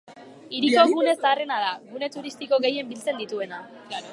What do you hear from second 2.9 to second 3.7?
biltzen dituena.